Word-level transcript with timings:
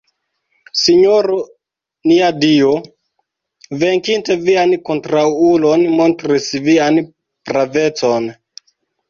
Sinjoro 0.83 1.33
nia 2.11 2.29
Dio, 2.43 2.71
venkinte 3.83 4.39
vian 4.47 4.73
kontraŭulon, 4.89 5.85
montris 6.01 6.49
vian 6.71 6.99
pravecon. 7.53 8.29